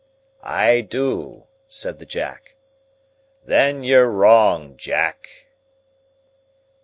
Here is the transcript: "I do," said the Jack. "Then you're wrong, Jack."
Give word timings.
"I 0.41 0.81
do," 0.81 1.45
said 1.67 1.99
the 1.99 2.07
Jack. 2.07 2.55
"Then 3.45 3.83
you're 3.83 4.09
wrong, 4.09 4.75
Jack." 4.75 5.29